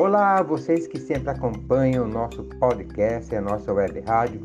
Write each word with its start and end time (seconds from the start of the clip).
Olá, 0.00 0.40
vocês 0.44 0.86
que 0.86 0.96
sempre 0.96 1.30
acompanham 1.30 2.04
o 2.04 2.08
nosso 2.08 2.44
podcast 2.60 3.34
a 3.34 3.40
nossa 3.40 3.72
web 3.72 3.98
rádio, 4.06 4.40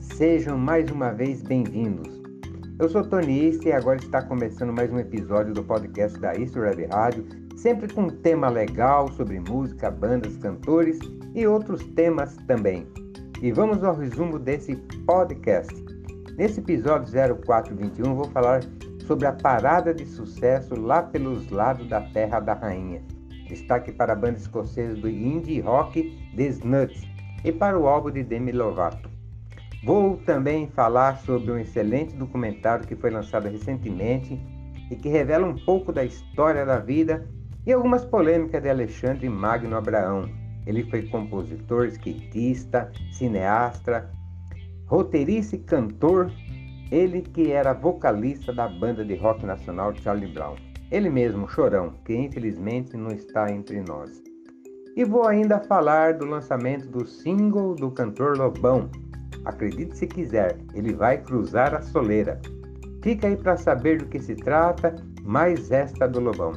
sejam 0.00 0.56
mais 0.56 0.90
uma 0.90 1.12
vez 1.12 1.42
bem-vindos. 1.42 2.22
Eu 2.78 2.88
sou 2.88 3.04
Tony 3.04 3.60
e 3.62 3.70
agora 3.70 3.98
está 3.98 4.22
começando 4.22 4.72
mais 4.72 4.90
um 4.90 4.98
episódio 4.98 5.52
do 5.52 5.62
podcast 5.62 6.18
da 6.18 6.34
East 6.34 6.56
Web 6.56 6.86
Rádio, 6.86 7.26
sempre 7.54 7.92
com 7.92 8.04
um 8.04 8.08
tema 8.22 8.48
legal 8.48 9.12
sobre 9.12 9.38
música, 9.40 9.90
bandas, 9.90 10.38
cantores 10.38 10.98
e 11.34 11.46
outros 11.46 11.84
temas 11.88 12.34
também. 12.46 12.86
E 13.42 13.52
vamos 13.52 13.84
ao 13.84 13.94
resumo 13.94 14.38
desse 14.38 14.74
podcast. 15.06 15.84
Nesse 16.38 16.60
episódio 16.60 17.12
0421 17.12 18.14
vou 18.14 18.30
falar 18.30 18.62
sobre 19.06 19.26
a 19.26 19.32
parada 19.32 19.92
de 19.92 20.06
sucesso 20.06 20.74
lá 20.80 21.02
pelos 21.02 21.50
lados 21.50 21.86
da 21.90 22.00
Terra 22.00 22.40
da 22.40 22.54
Rainha. 22.54 23.02
Destaque 23.48 23.92
para 23.92 24.12
a 24.12 24.16
banda 24.16 24.38
escocesa 24.38 24.94
do 24.94 25.08
indie 25.08 25.60
rock 25.60 26.16
The 26.36 26.42
Snuts 26.44 27.02
e 27.44 27.52
para 27.52 27.78
o 27.78 27.86
álbum 27.86 28.10
de 28.10 28.22
Demi 28.22 28.52
Lovato. 28.52 29.08
Vou 29.84 30.16
também 30.18 30.68
falar 30.68 31.18
sobre 31.18 31.52
um 31.52 31.58
excelente 31.58 32.16
documentário 32.16 32.86
que 32.86 32.96
foi 32.96 33.10
lançado 33.10 33.48
recentemente 33.48 34.40
e 34.90 34.96
que 34.96 35.08
revela 35.08 35.46
um 35.46 35.56
pouco 35.64 35.92
da 35.92 36.04
história 36.04 36.64
da 36.64 36.78
vida 36.78 37.28
e 37.66 37.72
algumas 37.72 38.04
polêmicas 38.04 38.62
de 38.62 38.70
Alexandre 38.70 39.28
Magno 39.28 39.76
Abraão. 39.76 40.28
Ele 40.66 40.84
foi 40.84 41.02
compositor, 41.08 41.86
skatista, 41.86 42.90
cineasta, 43.12 44.10
roteirista 44.86 45.56
e 45.56 45.58
cantor 45.58 46.30
ele 46.90 47.22
que 47.22 47.50
era 47.50 47.72
vocalista 47.72 48.52
da 48.52 48.68
banda 48.68 49.04
de 49.04 49.16
rock 49.16 49.44
nacional 49.44 49.94
Charlie 49.96 50.32
Brown. 50.32 50.56
Ele 50.94 51.10
mesmo, 51.10 51.48
Chorão, 51.48 51.92
que 52.04 52.14
infelizmente 52.14 52.96
não 52.96 53.10
está 53.10 53.50
entre 53.50 53.80
nós. 53.80 54.22
E 54.94 55.04
vou 55.04 55.26
ainda 55.26 55.58
falar 55.58 56.14
do 56.14 56.24
lançamento 56.24 56.86
do 56.86 57.04
single 57.04 57.74
do 57.74 57.90
cantor 57.90 58.38
Lobão. 58.38 58.88
Acredite 59.44 59.98
se 59.98 60.06
quiser, 60.06 60.56
ele 60.72 60.94
vai 60.94 61.18
cruzar 61.18 61.74
a 61.74 61.82
soleira. 61.82 62.40
Fica 63.02 63.26
aí 63.26 63.36
para 63.36 63.56
saber 63.56 63.98
do 63.98 64.06
que 64.06 64.20
se 64.20 64.36
trata, 64.36 64.94
mais 65.24 65.72
esta 65.72 66.06
do 66.06 66.20
Lobão. 66.20 66.52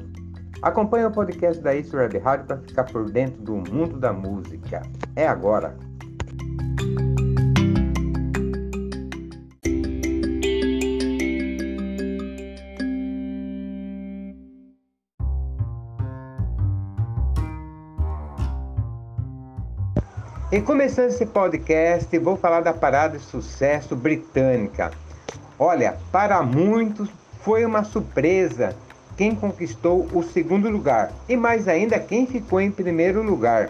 Acompanhe 0.61 1.05
o 1.05 1.11
podcast 1.11 1.59
da 1.63 1.73
Isso 1.73 1.97
Web 1.97 2.19
Rádio 2.19 2.45
para 2.45 2.57
ficar 2.57 2.83
por 2.83 3.09
dentro 3.09 3.41
do 3.41 3.55
mundo 3.55 3.97
da 3.97 4.13
música. 4.13 4.83
É 5.15 5.27
agora! 5.27 5.86
E 20.57 20.61
começando 20.61 21.09
esse 21.09 21.23
podcast, 21.23 22.17
vou 22.17 22.35
falar 22.35 22.61
da 22.61 22.73
parada 22.73 23.19
de 23.19 23.23
sucesso 23.23 23.95
britânica. 23.95 24.89
Olha, 25.59 25.99
para 26.11 26.41
muitos 26.41 27.07
foi 27.41 27.63
uma 27.63 27.83
surpresa 27.83 28.75
quem 29.15 29.35
conquistou 29.35 30.07
o 30.11 30.23
segundo 30.23 30.67
lugar 30.67 31.13
e 31.29 31.37
mais 31.37 31.67
ainda 31.67 31.99
quem 31.99 32.25
ficou 32.25 32.59
em 32.59 32.71
primeiro 32.71 33.21
lugar. 33.21 33.69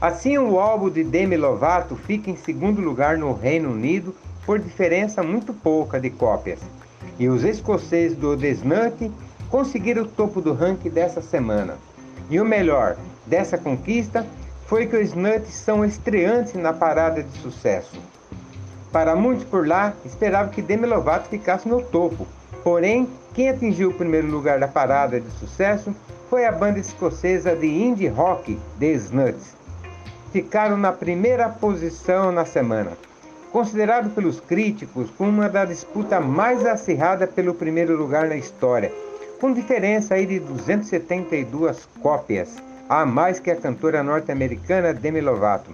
Assim, 0.00 0.38
o 0.38 0.58
álbum 0.58 0.88
de 0.88 1.04
Demi 1.04 1.36
Lovato 1.36 1.94
fica 1.94 2.30
em 2.30 2.36
segundo 2.36 2.80
lugar 2.80 3.18
no 3.18 3.34
Reino 3.34 3.70
Unido 3.70 4.16
por 4.46 4.58
diferença 4.58 5.22
muito 5.22 5.52
pouca 5.52 6.00
de 6.00 6.08
cópias. 6.08 6.60
E 7.18 7.28
os 7.28 7.44
escoceses 7.44 8.16
do 8.16 8.34
The 8.34 8.48
Snut 8.52 9.12
conseguiram 9.50 10.04
o 10.04 10.08
topo 10.08 10.40
do 10.40 10.54
ranking 10.54 10.88
dessa 10.88 11.20
semana. 11.20 11.76
E 12.30 12.40
o 12.40 12.44
melhor 12.44 12.96
dessa 13.26 13.58
conquista 13.58 14.26
foi 14.66 14.86
que 14.86 14.96
os 14.96 15.14
Nuts 15.14 15.54
são 15.54 15.84
estreantes 15.84 16.54
na 16.54 16.72
parada 16.72 17.22
de 17.22 17.38
sucesso. 17.38 17.96
Para 18.90 19.14
muitos 19.14 19.44
por 19.44 19.66
lá, 19.66 19.94
esperavam 20.04 20.50
que 20.50 20.62
Demi 20.62 20.86
Lovato 20.86 21.28
ficasse 21.28 21.68
no 21.68 21.82
topo. 21.82 22.26
Porém, 22.64 23.08
quem 23.32 23.48
atingiu 23.48 23.90
o 23.90 23.94
primeiro 23.94 24.26
lugar 24.26 24.58
da 24.58 24.66
parada 24.66 25.20
de 25.20 25.30
sucesso 25.30 25.94
foi 26.28 26.44
a 26.44 26.52
banda 26.52 26.80
escocesa 26.80 27.54
de 27.54 27.66
indie 27.66 28.08
rock 28.08 28.58
The 28.80 28.86
Snuts. 28.86 29.54
Ficaram 30.32 30.76
na 30.76 30.90
primeira 30.90 31.48
posição 31.48 32.32
na 32.32 32.44
semana, 32.44 32.92
considerado 33.52 34.10
pelos 34.10 34.40
críticos 34.40 35.08
como 35.16 35.30
uma 35.30 35.48
da 35.48 35.64
disputa 35.64 36.18
mais 36.20 36.66
acirrada 36.66 37.26
pelo 37.26 37.54
primeiro 37.54 37.96
lugar 37.96 38.28
na 38.28 38.36
história, 38.36 38.92
com 39.40 39.52
diferença 39.52 40.14
aí 40.14 40.26
de 40.26 40.40
272 40.40 41.88
cópias 42.02 42.56
a 42.88 43.04
mais 43.04 43.40
que 43.40 43.50
a 43.50 43.56
cantora 43.56 44.02
norte-americana 44.02 44.94
Demi 44.94 45.20
Lovato, 45.20 45.70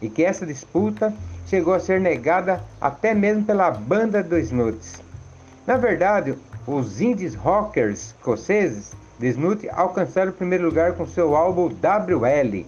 e 0.00 0.08
que 0.08 0.24
essa 0.24 0.46
disputa 0.46 1.12
chegou 1.46 1.74
a 1.74 1.80
ser 1.80 2.00
negada 2.00 2.62
até 2.80 3.14
mesmo 3.14 3.44
pela 3.44 3.70
banda 3.70 4.22
dos 4.22 4.46
Snuts. 4.46 5.02
Na 5.66 5.76
verdade, 5.76 6.34
os 6.66 7.00
indies 7.00 7.34
rockers 7.34 8.14
escoceses 8.14 8.92
de 9.18 9.28
Snut 9.28 9.68
alcançaram 9.70 10.30
o 10.30 10.34
primeiro 10.34 10.64
lugar 10.64 10.92
com 10.92 11.06
seu 11.06 11.34
álbum 11.34 11.68
WL. 11.68 12.64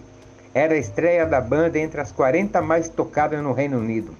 Era 0.53 0.73
a 0.73 0.77
estreia 0.77 1.25
da 1.25 1.39
banda 1.39 1.79
entre 1.79 2.01
as 2.01 2.11
40 2.11 2.61
mais 2.61 2.89
tocadas 2.89 3.41
no 3.41 3.53
Reino 3.53 3.77
Unido. 3.77 4.15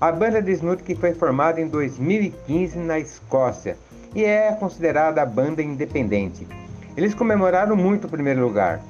A 0.00 0.12
banda 0.12 0.40
de 0.40 0.52
Snut 0.52 0.82
que 0.82 0.94
foi 0.94 1.12
formada 1.14 1.60
em 1.60 1.66
2015 1.66 2.78
na 2.78 2.98
Escócia 2.98 3.76
e 4.14 4.24
é 4.24 4.52
considerada 4.52 5.22
a 5.22 5.26
banda 5.26 5.62
independente. 5.62 6.46
Eles 6.96 7.14
comemoraram 7.14 7.76
muito 7.76 8.06
o 8.06 8.10
primeiro 8.10 8.40
lugar. 8.40 8.80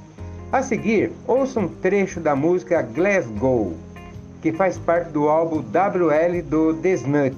A 0.53 0.63
seguir, 0.63 1.13
ouça 1.27 1.59
um 1.59 1.67
trecho 1.67 2.21
da 2.21 2.37
música 2.37 2.81
Glasgow, 2.81 3.75
que 4.41 4.53
faz 4.53 4.79
parte 4.79 5.11
do 5.11 5.29
álbum 5.29 5.57
WL 5.57 6.41
do 6.49 6.73
Desnut. 6.73 7.37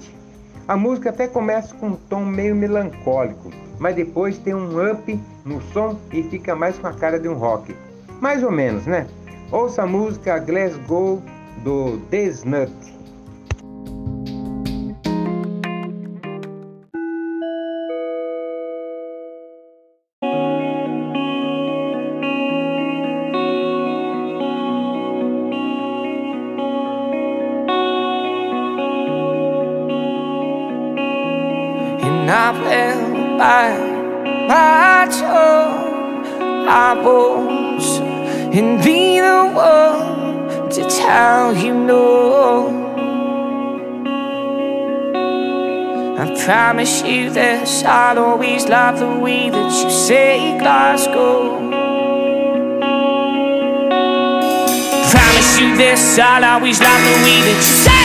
A 0.67 0.77
música 0.77 1.09
até 1.09 1.27
começa 1.27 1.75
com 1.75 1.89
um 1.89 1.97
tom 1.97 2.27
meio 2.27 2.55
melancólico, 2.55 3.51
mas 3.79 3.97
depois 3.97 4.37
tem 4.37 4.55
um 4.55 4.93
up 4.93 5.21
no 5.43 5.63
som 5.73 5.99
e 6.13 6.23
fica 6.25 6.55
mais 6.55 6.77
com 6.79 6.87
a 6.87 6.93
cara 6.93 7.19
de 7.19 7.29
um 7.29 7.35
rock. 7.35 7.75
Mais 8.21 8.43
ou 8.43 8.51
menos, 8.51 8.85
né? 8.85 9.07
Ouça 9.51 9.85
a 9.85 9.87
música 9.87 10.39
Glasgow 10.39 11.23
do 11.65 11.97
Desnut. 12.11 12.98
Tongue. 33.39 33.99
I 36.69 36.93
won't 37.03 37.83
and 38.55 38.83
be 38.85 39.21
the 39.21 39.51
one 39.55 40.69
to 40.71 40.83
tell 40.91 41.57
you 41.57 41.73
no. 41.75 42.69
I 46.19 46.45
promise 46.45 47.03
you 47.03 47.31
this, 47.31 47.85
I'll 47.85 48.19
always 48.19 48.67
love 48.67 48.99
the 48.99 49.19
way 49.21 49.51
that 49.51 49.85
you 49.85 49.91
say 49.91 50.59
Glasgow. 50.59 51.59
Promise 55.11 55.61
you 55.61 55.77
this, 55.77 56.19
I'll 56.19 56.45
always 56.45 56.81
love 56.81 57.03
the 57.05 57.13
way 57.25 57.41
that 57.47 57.57
you 57.57 57.63
say. 57.63 57.98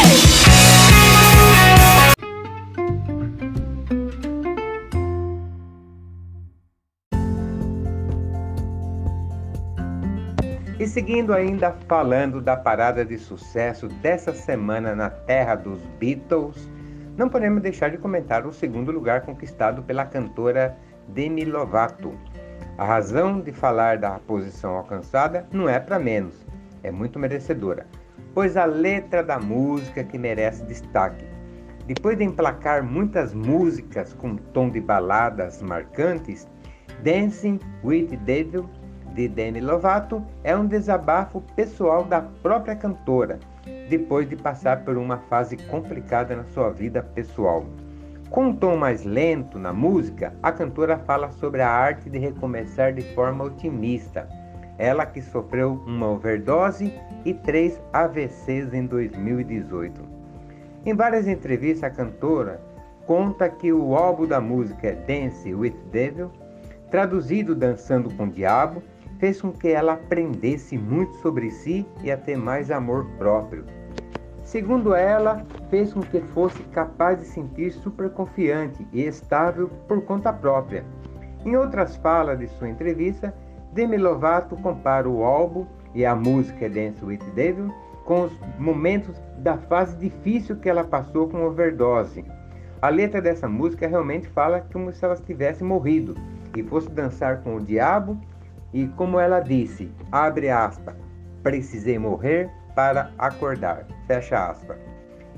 Seguindo 10.93 11.33
ainda 11.33 11.71
falando 11.87 12.39
da 12.39 12.55
parada 12.55 13.03
de 13.03 13.17
sucesso 13.17 13.87
dessa 13.87 14.31
semana 14.31 14.93
na 14.93 15.09
terra 15.09 15.55
dos 15.55 15.81
Beatles, 15.99 16.69
não 17.17 17.29
podemos 17.29 17.63
deixar 17.63 17.89
de 17.89 17.97
comentar 17.97 18.45
o 18.45 18.53
segundo 18.53 18.91
lugar 18.91 19.21
conquistado 19.21 19.81
pela 19.81 20.05
cantora 20.05 20.77
Demi 21.07 21.45
Lovato. 21.45 22.13
A 22.77 22.85
razão 22.85 23.41
de 23.41 23.51
falar 23.51 23.97
da 23.97 24.19
posição 24.19 24.75
alcançada 24.75 25.47
não 25.51 25.67
é 25.67 25.79
para 25.79 25.97
menos, 25.97 26.45
é 26.83 26.91
muito 26.91 27.17
merecedora, 27.17 27.87
pois 28.31 28.55
a 28.55 28.65
letra 28.65 29.23
da 29.23 29.39
música 29.39 30.03
que 30.03 30.19
merece 30.19 30.63
destaque. 30.63 31.25
Depois 31.87 32.19
de 32.19 32.23
emplacar 32.23 32.83
muitas 32.83 33.33
músicas 33.33 34.13
com 34.13 34.35
tom 34.35 34.69
de 34.69 34.79
baladas 34.79 35.59
marcantes, 35.59 36.47
Dancing 37.03 37.59
with 37.83 38.09
the 38.09 38.17
Devil 38.17 38.69
de 39.13 39.27
Demi 39.27 39.61
Lovato 39.61 40.23
é 40.43 40.55
um 40.55 40.65
desabafo 40.65 41.41
pessoal 41.55 42.03
da 42.03 42.21
própria 42.21 42.75
cantora, 42.75 43.39
depois 43.89 44.27
de 44.27 44.35
passar 44.35 44.83
por 44.83 44.97
uma 44.97 45.17
fase 45.29 45.55
complicada 45.55 46.35
na 46.35 46.43
sua 46.45 46.69
vida 46.71 47.03
pessoal. 47.03 47.65
Com 48.29 48.47
um 48.47 48.55
tom 48.55 48.75
mais 48.75 49.03
lento 49.03 49.59
na 49.59 49.71
música, 49.71 50.33
a 50.41 50.51
cantora 50.51 50.97
fala 50.97 51.29
sobre 51.29 51.61
a 51.61 51.69
arte 51.69 52.09
de 52.09 52.17
recomeçar 52.17 52.91
de 52.91 53.03
forma 53.13 53.43
otimista. 53.43 54.27
ela 54.75 55.05
que 55.05 55.21
sofreu 55.21 55.79
uma 55.85 56.09
overdose 56.09 56.91
e 57.23 57.31
três 57.31 57.79
AVCs 57.93 58.73
em 58.73 58.87
2018. 58.87 60.01
Em 60.83 60.95
várias 60.95 61.27
entrevistas, 61.27 61.83
a 61.83 61.93
cantora 61.93 62.59
conta 63.05 63.47
que 63.47 63.71
o 63.71 63.95
álbum 63.95 64.25
da 64.25 64.41
música 64.41 64.97
Dance 65.07 65.53
with 65.53 65.75
Devil, 65.91 66.31
traduzido 66.89 67.53
Dançando 67.53 68.11
com 68.15 68.23
o 68.23 68.31
Diabo, 68.31 68.81
fez 69.23 69.39
com 69.39 69.53
que 69.53 69.69
ela 69.69 69.93
aprendesse 69.93 70.77
muito 70.77 71.15
sobre 71.19 71.49
si 71.49 71.87
e 72.03 72.11
a 72.11 72.17
ter 72.17 72.35
mais 72.35 72.69
amor 72.69 73.05
próprio. 73.17 73.63
Segundo 74.43 74.93
ela, 74.93 75.45
fez 75.69 75.93
com 75.93 76.01
que 76.01 76.19
fosse 76.19 76.61
capaz 76.73 77.21
de 77.21 77.27
sentir 77.27 77.71
super 77.71 78.09
confiante 78.09 78.85
e 78.91 79.01
estável 79.01 79.69
por 79.87 80.01
conta 80.01 80.33
própria. 80.33 80.83
Em 81.45 81.55
outras 81.55 81.95
falas 81.95 82.37
de 82.37 82.49
sua 82.49 82.67
entrevista, 82.67 83.33
Demi 83.71 83.95
Lovato 83.95 84.57
compara 84.57 85.07
o 85.07 85.23
álbum 85.23 85.65
e 85.95 86.05
a 86.05 86.13
música 86.13 86.69
Dance 86.69 87.05
with 87.05 87.23
Devil 87.33 87.73
com 88.03 88.25
os 88.25 88.33
momentos 88.59 89.15
da 89.37 89.57
fase 89.57 89.95
difícil 89.95 90.57
que 90.57 90.67
ela 90.67 90.83
passou 90.83 91.29
com 91.29 91.45
overdose. 91.45 92.25
A 92.81 92.89
letra 92.89 93.21
dessa 93.21 93.47
música 93.47 93.87
realmente 93.87 94.27
fala 94.27 94.67
como 94.73 94.91
se 94.91 95.05
ela 95.05 95.15
tivesse 95.15 95.63
morrido 95.63 96.13
e 96.57 96.61
fosse 96.61 96.89
dançar 96.89 97.41
com 97.41 97.55
o 97.55 97.61
diabo 97.61 98.19
e 98.73 98.87
como 98.87 99.19
ela 99.19 99.39
disse, 99.39 99.91
abre 100.11 100.49
aspas, 100.49 100.95
precisei 101.43 101.99
morrer 101.99 102.49
para 102.75 103.11
acordar, 103.17 103.85
fecha 104.07 104.49
aspas. 104.49 104.77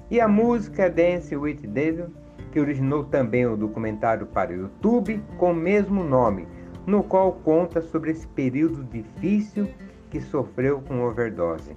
E 0.09 0.21
a 0.21 0.27
música 0.27 0.89
Dance 0.89 1.35
with 1.35 1.67
Devil, 1.67 2.07
que 2.51 2.59
originou 2.59 3.03
também 3.03 3.45
o 3.45 3.57
documentário 3.57 4.27
para 4.27 4.51
o 4.51 4.55
YouTube 4.55 5.21
com 5.37 5.51
o 5.51 5.55
mesmo 5.55 6.03
nome, 6.03 6.47
no 6.85 7.03
qual 7.03 7.33
conta 7.43 7.81
sobre 7.81 8.11
esse 8.11 8.27
período 8.27 8.83
difícil 8.83 9.67
que 10.09 10.21
sofreu 10.21 10.81
com 10.81 11.03
overdose. 11.03 11.75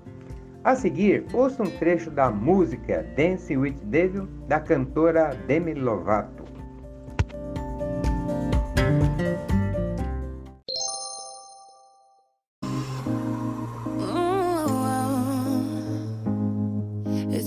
A 0.62 0.76
seguir, 0.76 1.24
ouça 1.32 1.62
um 1.62 1.70
trecho 1.78 2.10
da 2.10 2.30
música 2.30 3.04
Dance 3.16 3.56
with 3.56 3.76
Devil 3.84 4.28
da 4.46 4.60
cantora 4.60 5.34
Demi 5.46 5.74
Lovato. 5.74 6.44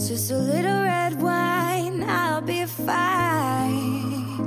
Just 0.07 0.31
a 0.31 0.37
little 0.37 0.81
red 0.83 1.21
wine, 1.21 2.03
I'll 2.03 2.41
be 2.41 2.65
fine. 2.65 4.37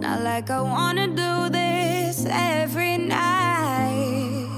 Not 0.00 0.22
like 0.22 0.50
I 0.50 0.60
wanna 0.60 1.06
do 1.06 1.48
this 1.48 2.26
every 2.28 2.98
night. 2.98 4.48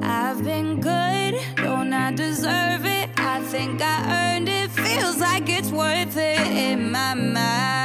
I've 0.00 0.42
been 0.42 0.80
good, 0.80 1.34
don't 1.56 1.92
I 1.92 2.12
deserve 2.12 2.86
it? 2.86 3.10
I 3.18 3.40
think 3.42 3.82
I 3.82 4.36
earned 4.36 4.48
it, 4.48 4.70
feels 4.70 5.18
like 5.18 5.48
it's 5.48 5.70
worth 5.70 6.16
it 6.16 6.46
in 6.46 6.90
my 6.90 7.14
mind. 7.14 7.79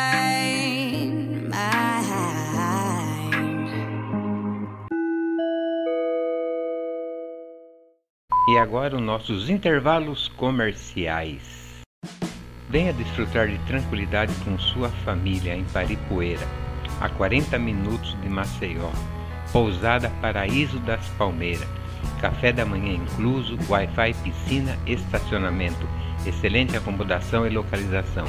E 8.56 8.57
agora 8.57 8.96
os 8.96 9.02
nossos 9.02 9.50
intervalos 9.50 10.30
comerciais. 10.30 11.84
Venha 12.69 12.94
desfrutar 12.94 13.50
de 13.50 13.57
tranquilidade 13.66 14.34
com 14.46 14.57
sua 14.57 14.88
família 15.04 15.54
em 15.54 15.66
Paripoeira, 15.66 16.48
a 17.02 17.10
40 17.10 17.60
minutos 17.60 18.16
de 18.22 18.30
Maceió. 18.30 18.90
Pousada 19.52 20.10
Paraíso 20.22 20.80
das 20.80 21.06
Palmeiras. 21.18 21.68
Café 22.22 22.54
da 22.54 22.66
manhã 22.66 22.94
incluso, 22.94 23.60
Wi-Fi, 23.68 24.13
piscina, 24.24 24.80
estacionamento, 24.88 25.86
excelente 26.25 26.78
acomodação 26.78 27.46
e 27.46 27.50
localização. 27.50 28.25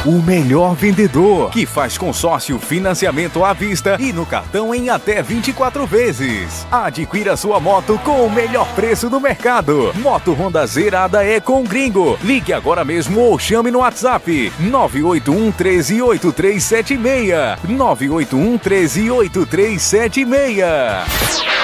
O 0.07 0.23
melhor 0.23 0.77
vendedor, 0.77 1.51
que 1.51 1.67
faz 1.67 1.99
consórcio, 1.99 2.61
financiamento 2.61 3.45
à 3.45 3.53
vista 3.53 3.97
e 3.99 4.13
no 4.13 4.25
cartão 4.25 4.73
em 4.73 4.89
até 4.89 5.21
24 5.21 5.85
vezes. 5.85 6.65
Adquira 6.71 7.37
sua 7.37 7.59
moto 7.59 7.99
com 8.05 8.25
o 8.25 8.31
melhor 8.31 8.69
preço 8.77 9.11
do 9.11 9.21
mercado. 9.21 9.91
Moto 9.97 10.33
Honda 10.33 10.65
zerada 10.65 11.25
é 11.25 11.41
com 11.41 11.65
gringo. 11.65 12.17
Ligue 12.23 12.53
agora 12.53 12.85
mesmo 12.85 13.19
ou 13.19 13.37
chame 13.37 13.73
no 13.73 13.81
WhatsApp 13.81 14.53
981 14.61 15.51
13 15.51 16.01
8376. 16.01 17.69
981 17.69 18.59
13 18.59 19.11
8376. 19.11 21.56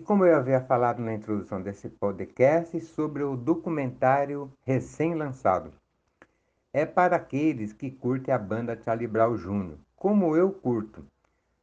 Como 0.00 0.24
eu 0.24 0.36
havia 0.36 0.60
falado 0.60 1.00
na 1.00 1.14
introdução 1.14 1.60
desse 1.60 1.88
podcast 1.88 2.80
sobre 2.80 3.22
o 3.22 3.36
documentário 3.36 4.50
recém-lançado, 4.64 5.72
é 6.72 6.86
para 6.86 7.16
aqueles 7.16 7.72
que 7.72 7.90
curtem 7.90 8.32
a 8.32 8.38
banda 8.38 8.80
Charlie 8.84 9.06
Brown 9.06 9.36
Jr., 9.36 9.74
como 9.96 10.36
eu 10.36 10.50
curto. 10.50 11.04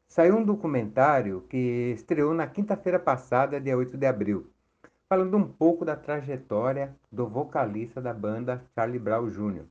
Saiu 0.08 0.38
um 0.38 0.44
documentário 0.44 1.42
que 1.50 1.92
estreou 1.96 2.34
na 2.34 2.48
quinta-feira 2.48 3.00
passada, 3.00 3.60
dia 3.60 3.78
8 3.78 3.98
de 3.98 4.06
abril, 4.06 4.48
falando 5.10 5.36
um 5.36 5.48
pouco 5.48 5.84
da 5.84 5.96
trajetória 5.96 6.96
do 7.12 7.28
vocalista 7.28 8.02
da 8.02 8.14
banda 8.14 8.64
Charlie 8.76 9.00
Brown 9.00 9.30
Jr., 9.30 9.66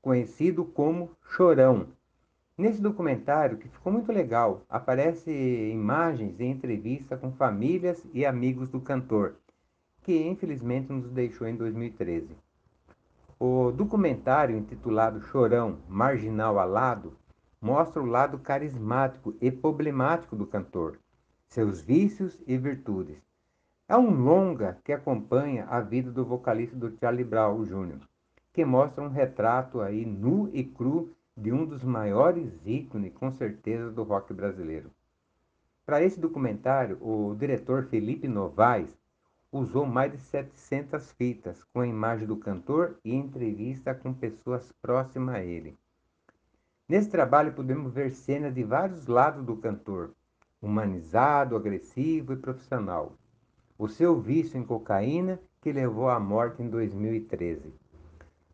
conhecido 0.00 0.64
como 0.64 1.10
Chorão, 1.22 1.88
Nesse 2.60 2.82
documentário, 2.82 3.56
que 3.56 3.70
ficou 3.70 3.90
muito 3.90 4.12
legal, 4.12 4.66
aparece 4.68 5.30
imagens 5.72 6.38
e 6.38 6.44
entrevista 6.44 7.16
com 7.16 7.32
famílias 7.32 8.06
e 8.12 8.26
amigos 8.26 8.68
do 8.68 8.78
cantor, 8.78 9.36
que 10.02 10.28
infelizmente 10.28 10.92
nos 10.92 11.10
deixou 11.10 11.48
em 11.48 11.56
2013. 11.56 12.36
O 13.38 13.70
documentário 13.70 14.58
intitulado 14.58 15.22
Chorão, 15.22 15.78
Marginal 15.88 16.58
Alado, 16.58 17.16
mostra 17.62 18.02
o 18.02 18.04
lado 18.04 18.38
carismático 18.38 19.34
e 19.40 19.50
problemático 19.50 20.36
do 20.36 20.46
cantor, 20.46 20.98
seus 21.48 21.80
vícios 21.80 22.38
e 22.46 22.58
virtudes. 22.58 23.16
É 23.88 23.96
um 23.96 24.10
longa 24.10 24.76
que 24.84 24.92
acompanha 24.92 25.64
a 25.64 25.80
vida 25.80 26.10
do 26.10 26.26
vocalista 26.26 26.76
do 26.76 26.94
Charlie 26.98 27.24
Brown 27.24 27.64
Jr., 27.64 28.06
que 28.52 28.66
mostra 28.66 29.02
um 29.02 29.08
retrato 29.08 29.80
aí 29.80 30.04
nu 30.04 30.50
e 30.52 30.62
cru 30.62 31.10
de 31.40 31.50
um 31.50 31.64
dos 31.64 31.82
maiores 31.82 32.52
ícones, 32.66 33.14
com 33.14 33.32
certeza, 33.32 33.90
do 33.90 34.02
rock 34.02 34.34
brasileiro. 34.34 34.90
Para 35.86 36.02
esse 36.02 36.20
documentário, 36.20 36.98
o 37.00 37.34
diretor 37.34 37.86
Felipe 37.86 38.28
Novaes 38.28 38.94
usou 39.50 39.86
mais 39.86 40.12
de 40.12 40.18
700 40.18 41.12
fitas 41.12 41.64
com 41.72 41.80
a 41.80 41.86
imagem 41.86 42.26
do 42.26 42.36
cantor 42.36 42.98
e 43.02 43.14
entrevista 43.14 43.94
com 43.94 44.12
pessoas 44.12 44.70
próximas 44.82 45.36
a 45.36 45.42
ele. 45.42 45.78
Nesse 46.86 47.08
trabalho 47.08 47.54
podemos 47.54 47.92
ver 47.92 48.10
cenas 48.10 48.54
de 48.54 48.62
vários 48.62 49.06
lados 49.06 49.42
do 49.42 49.56
cantor, 49.56 50.10
humanizado, 50.60 51.56
agressivo 51.56 52.34
e 52.34 52.36
profissional. 52.36 53.14
O 53.78 53.88
seu 53.88 54.20
vício 54.20 54.58
em 54.58 54.64
cocaína 54.64 55.40
que 55.62 55.72
levou 55.72 56.10
à 56.10 56.20
morte 56.20 56.62
em 56.62 56.68
2013. 56.68 57.72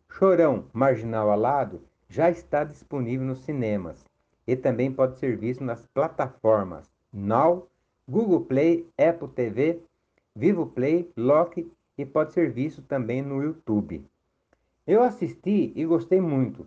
Chorão, 0.09 0.67
marginal 0.73 1.31
alado, 1.31 1.83
já 2.09 2.31
está 2.31 2.65
disponível 2.65 3.27
nos 3.27 3.45
cinemas 3.45 4.05
e 4.47 4.57
também 4.57 4.93
pode 4.93 5.19
ser 5.19 5.37
visto 5.37 5.65
nas 5.65 5.87
plataformas 5.87 6.89
Now, 7.13 7.69
Google 8.09 8.43
Play, 8.43 8.89
Apple 8.99 9.29
TV 9.29 9.81
Vivo 10.39 10.67
Play, 10.67 11.11
Loki 11.17 11.73
e 11.97 12.05
pode 12.05 12.35
ser 12.35 12.53
visto 12.53 12.83
também 12.83 13.23
no 13.23 13.43
YouTube. 13.43 14.05
Eu 14.87 15.03
assisti 15.03 15.73
e 15.75 15.87
gostei 15.87 16.21
muito. 16.21 16.67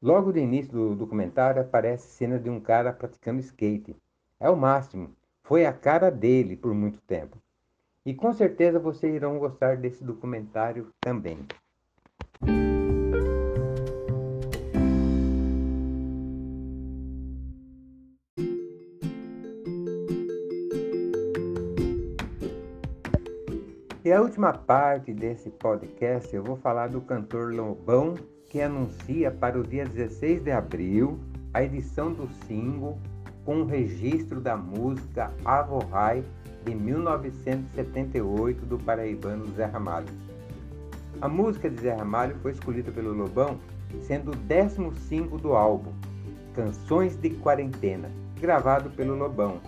Logo 0.00 0.32
no 0.32 0.38
início 0.38 0.72
do 0.72 0.94
documentário 0.94 1.60
aparece 1.60 2.08
cena 2.08 2.38
de 2.38 2.48
um 2.48 2.58
cara 2.58 2.90
praticando 2.90 3.40
skate. 3.40 3.94
É 4.40 4.48
o 4.48 4.56
máximo. 4.56 5.10
Foi 5.42 5.66
a 5.66 5.74
cara 5.74 6.10
dele 6.10 6.56
por 6.56 6.72
muito 6.72 7.02
tempo. 7.02 7.36
E 8.04 8.14
com 8.14 8.32
certeza 8.32 8.80
vocês 8.80 9.14
irão 9.14 9.38
gostar 9.38 9.76
desse 9.76 10.02
documentário 10.02 10.88
também. 10.98 11.38
E 24.04 24.10
a 24.10 24.20
última 24.20 24.52
parte 24.52 25.12
desse 25.12 25.48
podcast 25.48 26.34
eu 26.34 26.42
vou 26.42 26.56
falar 26.56 26.88
do 26.88 27.00
cantor 27.00 27.54
Lobão, 27.54 28.16
que 28.50 28.60
anuncia 28.60 29.30
para 29.30 29.56
o 29.56 29.62
dia 29.62 29.86
16 29.86 30.42
de 30.42 30.50
abril 30.50 31.20
a 31.54 31.62
edição 31.62 32.12
do 32.12 32.28
single 32.48 32.98
com 33.44 33.62
o 33.62 33.64
registro 33.64 34.40
da 34.40 34.56
música 34.56 35.32
Avorrai 35.44 36.24
de 36.64 36.74
1978 36.74 38.66
do 38.66 38.76
paraibano 38.76 39.46
Zé 39.54 39.66
Ramalho. 39.66 40.08
A 41.20 41.28
música 41.28 41.70
de 41.70 41.82
Zé 41.82 41.94
Ramalho 41.94 42.34
foi 42.42 42.50
escolhida 42.50 42.90
pelo 42.90 43.12
Lobão, 43.12 43.56
sendo 44.00 44.32
o 44.32 44.36
15 44.36 45.38
do 45.40 45.52
álbum 45.52 45.92
Canções 46.56 47.14
de 47.14 47.30
Quarentena, 47.30 48.10
gravado 48.40 48.90
pelo 48.90 49.14
Lobão, 49.14 49.60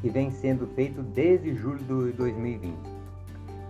que 0.00 0.08
vem 0.08 0.30
sendo 0.30 0.68
feito 0.68 1.02
desde 1.02 1.52
julho 1.56 1.80
de 1.80 2.12
2020. 2.12 3.01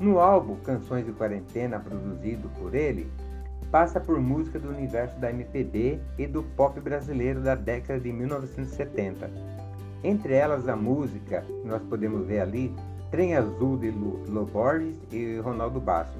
No 0.02 0.18
álbum 0.18 0.56
Canções 0.56 1.06
de 1.06 1.12
Quarentena, 1.12 1.78
produzido 1.78 2.48
por 2.58 2.74
ele, 2.74 3.08
passa 3.70 4.00
por 4.00 4.20
música 4.20 4.58
do 4.58 4.70
universo 4.70 5.16
da 5.20 5.30
MPB 5.30 6.00
e 6.18 6.26
do 6.26 6.42
pop 6.42 6.80
brasileiro 6.80 7.40
da 7.40 7.54
década 7.54 8.00
de 8.00 8.12
1970. 8.12 9.30
Entre 10.02 10.34
elas 10.34 10.66
a 10.66 10.74
música, 10.74 11.44
nós 11.64 11.80
podemos 11.82 12.26
ver 12.26 12.40
ali, 12.40 12.74
Trem 13.12 13.36
Azul 13.36 13.76
de 13.76 13.92
Lo 13.92 14.44
Borges 14.44 14.96
e 15.12 15.38
Ronaldo 15.38 15.78
Basso. 15.78 16.18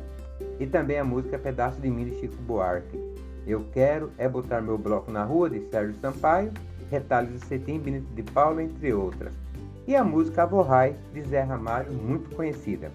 E 0.60 0.66
também 0.68 1.00
a 1.00 1.04
música 1.04 1.36
Pedaço 1.36 1.80
de 1.80 1.90
Mim 1.90 2.04
de 2.04 2.20
Chico 2.20 2.40
Buarque. 2.42 2.96
Eu 3.44 3.64
Quero 3.72 4.12
é 4.16 4.28
Botar 4.28 4.60
Meu 4.60 4.78
Bloco 4.78 5.10
na 5.10 5.24
Rua 5.24 5.50
de 5.50 5.60
Sérgio 5.70 5.96
Sampaio, 6.00 6.52
Retalhos 6.88 7.32
de 7.32 7.46
Cetim, 7.46 7.80
Benito 7.80 8.14
de 8.14 8.22
Paula, 8.22 8.62
entre 8.62 8.94
outras. 8.94 9.32
E 9.88 9.96
a 9.96 10.04
música 10.04 10.44
Aborrai 10.44 10.94
de 11.12 11.22
Zé 11.22 11.42
Ramalho, 11.42 11.92
muito 11.92 12.32
conhecida. 12.36 12.92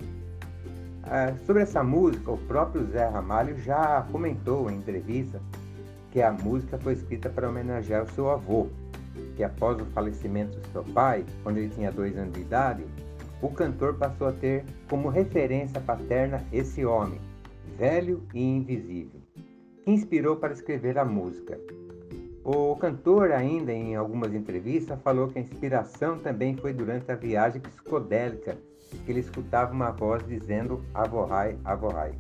Ah, 1.10 1.34
sobre 1.46 1.64
essa 1.64 1.82
música, 1.82 2.32
o 2.32 2.38
próprio 2.38 2.86
Zé 2.88 3.08
Ramalho 3.08 3.58
já 3.60 4.06
comentou 4.12 4.70
em 4.70 4.76
entrevista 4.76 5.42
que 6.12 6.22
a 6.22 6.34
música 6.34 6.78
foi 6.78 6.94
escrita 6.94 7.30
para 7.30 7.48
homenagear 7.48 8.04
o 8.04 8.12
seu 8.12 8.30
avô, 8.30 8.68
que 9.38 9.44
após 9.44 9.80
o 9.80 9.86
falecimento 9.86 10.60
do 10.60 10.68
seu 10.68 10.84
pai, 10.84 11.26
quando 11.44 11.60
ele 11.60 11.70
tinha 11.70 11.94
dois 11.94 12.18
anos 12.18 12.34
de 12.34 12.42
idade, 12.42 12.86
o 13.42 13.50
cantor 13.50 13.94
passou 13.94 14.28
a 14.28 14.34
ter 14.34 14.66
como 14.90 15.08
referência 15.08 15.80
paterna 15.80 16.44
esse 16.52 16.84
homem, 16.84 17.22
velho 17.78 18.22
e 18.34 18.44
invisível, 18.44 19.22
que 19.86 19.92
inspirou 19.92 20.36
para 20.36 20.52
escrever 20.52 20.98
a 20.98 21.06
música. 21.06 21.58
O 22.44 22.76
cantor, 22.76 23.32
ainda 23.32 23.72
em 23.72 23.96
algumas 23.96 24.34
entrevistas, 24.34 25.00
falou 25.02 25.30
que 25.30 25.40
a 25.40 25.42
inspiração 25.42 26.20
também 26.20 26.58
foi 26.58 26.74
durante 26.74 27.10
a 27.10 27.16
viagem 27.16 27.62
psicodélica 27.62 28.58
que 28.90 29.12
ele 29.12 29.20
escutava 29.20 29.74
uma 29.74 29.92
voz 29.92 30.26
dizendo 30.28 30.82
Avorrai, 30.94 31.58
Avorrai. 31.66 32.14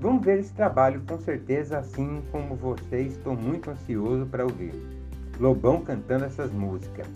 Vamos 0.00 0.24
ver 0.24 0.38
esse 0.38 0.52
trabalho 0.54 1.02
com 1.06 1.18
certeza, 1.18 1.78
assim 1.78 2.22
como 2.32 2.54
você, 2.54 3.02
estou 3.02 3.36
muito 3.36 3.70
ansioso 3.70 4.26
para 4.26 4.44
ouvir. 4.44 4.72
Lobão 5.38 5.82
cantando 5.82 6.24
essas 6.24 6.50
músicas. 6.50 7.06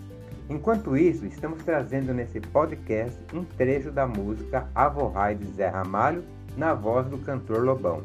Enquanto 0.49 0.95
isso, 0.95 1.25
estamos 1.25 1.63
trazendo 1.63 2.13
nesse 2.13 2.39
podcast 2.39 3.17
um 3.33 3.43
trecho 3.43 3.91
da 3.91 4.05
música 4.05 4.69
Avorrai 4.75 5.33
de 5.33 5.45
Zé 5.53 5.67
Ramalho 5.67 6.23
na 6.55 6.73
voz 6.73 7.07
do 7.07 7.17
cantor 7.17 7.63
Lobão. 7.63 8.03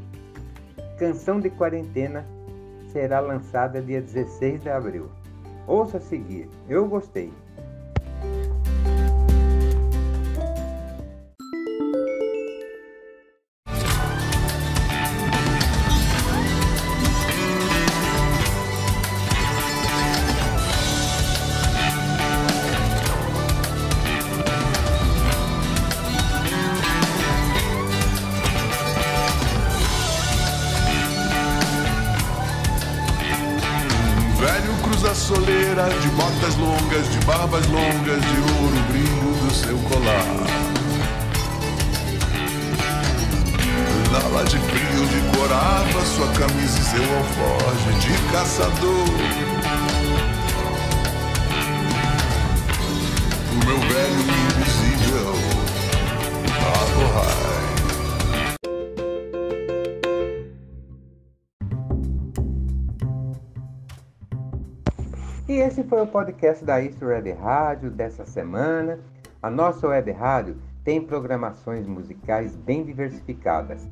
Canção 0.98 1.40
de 1.40 1.50
Quarentena 1.50 2.24
será 2.90 3.20
lançada 3.20 3.82
dia 3.82 4.00
16 4.00 4.62
de 4.62 4.70
abril. 4.70 5.10
Ouça 5.66 5.98
a 5.98 6.00
seguir, 6.00 6.48
eu 6.68 6.88
gostei. 6.88 7.30
Seu 46.90 47.16
alforje 47.18 47.92
de 48.00 48.32
caçador. 48.32 49.06
O 53.52 53.64
meu 53.64 53.78
velho 53.78 54.20
invisível. 54.20 55.30
E 65.48 65.52
esse 65.52 65.84
foi 65.84 66.00
o 66.00 66.06
podcast 66.06 66.64
da 66.64 66.80
Istro 66.80 67.08
Web 67.08 67.30
Rádio 67.32 67.90
dessa 67.90 68.26
semana. 68.26 68.98
A 69.40 69.48
nossa 69.48 69.86
web 69.86 70.10
rádio 70.10 70.56
tem 70.84 71.00
programações 71.00 71.86
musicais 71.86 72.56
bem 72.56 72.84
diversificadas. 72.84 73.86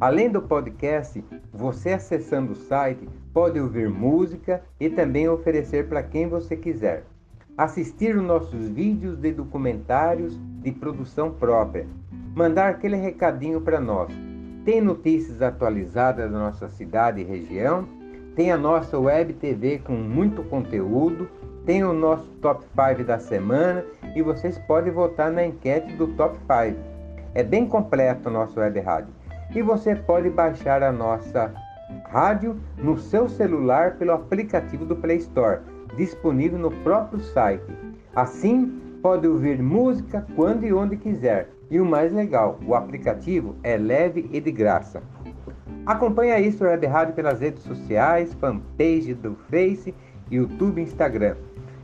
Além 0.00 0.30
do 0.30 0.40
podcast, 0.40 1.22
você 1.52 1.90
acessando 1.90 2.52
o 2.52 2.56
site 2.56 3.08
pode 3.32 3.60
ouvir 3.60 3.88
música 3.88 4.62
e 4.80 4.88
também 4.88 5.28
oferecer 5.28 5.88
para 5.88 6.02
quem 6.02 6.26
você 6.26 6.56
quiser. 6.56 7.04
Assistir 7.58 8.16
os 8.16 8.22
nossos 8.22 8.68
vídeos 8.68 9.18
de 9.18 9.32
documentários 9.32 10.38
de 10.62 10.72
produção 10.72 11.30
própria. 11.30 11.86
Mandar 12.34 12.70
aquele 12.70 12.96
recadinho 12.96 13.60
para 13.60 13.78
nós. 13.78 14.10
Tem 14.64 14.80
notícias 14.80 15.42
atualizadas 15.42 16.30
da 16.30 16.38
nossa 16.38 16.68
cidade 16.70 17.20
e 17.20 17.24
região 17.24 17.86
tem 18.40 18.52
a 18.52 18.56
nossa 18.56 18.98
web 18.98 19.34
TV 19.34 19.80
com 19.80 19.92
muito 19.92 20.42
conteúdo, 20.44 21.28
tem 21.66 21.84
o 21.84 21.92
nosso 21.92 22.24
top 22.40 22.64
5 22.64 23.04
da 23.04 23.18
semana 23.18 23.84
e 24.14 24.22
vocês 24.22 24.56
podem 24.58 24.92
votar 24.92 25.30
na 25.30 25.44
enquete 25.44 25.92
do 25.94 26.06
top 26.14 26.38
5. 26.38 26.80
É 27.34 27.42
bem 27.42 27.66
completo 27.66 28.28
o 28.28 28.32
nosso 28.32 28.58
web 28.58 28.78
rádio. 28.80 29.12
E 29.54 29.62
você 29.62 29.94
pode 29.96 30.30
baixar 30.30 30.82
a 30.82 30.92
nossa 30.92 31.52
rádio 32.08 32.56
no 32.78 32.98
seu 32.98 33.28
celular 33.28 33.96
pelo 33.96 34.12
aplicativo 34.12 34.84
do 34.84 34.96
Play 34.96 35.16
Store, 35.18 35.60
disponível 35.96 36.58
no 36.58 36.70
próprio 36.70 37.20
site. 37.20 37.72
Assim, 38.14 38.80
pode 39.02 39.26
ouvir 39.26 39.62
música 39.62 40.26
quando 40.36 40.64
e 40.64 40.72
onde 40.72 40.96
quiser, 40.96 41.48
E 41.70 41.78
o 41.78 41.86
mais 41.86 42.12
legal, 42.12 42.58
o 42.66 42.74
aplicativo 42.74 43.54
é 43.62 43.76
leve 43.76 44.28
e 44.32 44.40
de 44.40 44.50
graça. 44.50 45.00
Acompanhe 45.86 46.32
a 46.32 46.40
Isto 46.40 46.64
Web 46.64 46.84
Rádio 46.84 47.14
pelas 47.14 47.40
redes 47.40 47.62
sociais, 47.62 48.34
fanpage 48.34 49.14
do 49.14 49.36
Face, 49.48 49.94
YouTube 50.28 50.80
e 50.80 50.84
Instagram. 50.84 51.36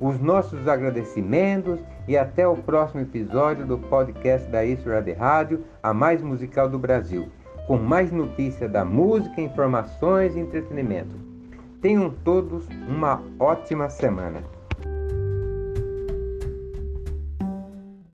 Os 0.00 0.20
nossos 0.20 0.68
agradecimentos 0.68 1.80
e 2.06 2.16
até 2.16 2.46
o 2.46 2.56
próximo 2.56 3.00
episódio 3.00 3.66
do 3.66 3.78
podcast 3.78 4.48
da 4.50 4.64
Isso 4.64 4.88
Web 4.88 5.12
Rádio, 5.14 5.64
a 5.82 5.92
mais 5.92 6.22
musical 6.22 6.68
do 6.68 6.78
Brasil, 6.78 7.28
com 7.66 7.76
mais 7.76 8.12
notícias 8.12 8.70
da 8.70 8.84
música, 8.84 9.40
informações 9.40 10.36
e 10.36 10.40
entretenimento. 10.40 11.16
Tenham 11.80 12.10
todos 12.24 12.68
uma 12.88 13.20
ótima 13.40 13.88
semana. 13.88 14.55